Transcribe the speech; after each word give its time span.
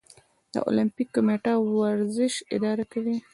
د 0.53 0.55
المپیک 0.69 1.09
کمیټه 1.15 1.53
ورزش 1.75 2.33
اداره 2.55 2.85
کوي 2.93 3.17